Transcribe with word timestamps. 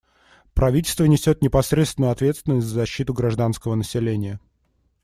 Правительство 0.55 1.03
несет 1.05 1.43
непосредственную 1.43 2.11
ответственность 2.11 2.65
за 2.65 2.73
защиту 2.73 3.13
гражданского 3.13 3.75
населения. 3.75 4.39